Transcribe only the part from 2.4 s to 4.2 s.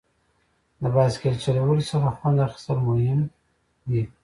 اخیستل مهم دي.